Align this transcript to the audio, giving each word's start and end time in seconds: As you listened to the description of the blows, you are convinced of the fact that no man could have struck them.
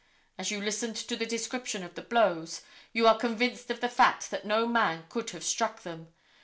As 0.35 0.49
you 0.49 0.59
listened 0.59 0.95
to 0.95 1.15
the 1.15 1.27
description 1.27 1.83
of 1.83 1.93
the 1.93 2.01
blows, 2.01 2.61
you 2.91 3.07
are 3.07 3.19
convinced 3.19 3.69
of 3.69 3.81
the 3.81 3.87
fact 3.87 4.31
that 4.31 4.45
no 4.45 4.65
man 4.65 5.05
could 5.09 5.29
have 5.29 5.43
struck 5.43 5.83
them. 5.83 6.07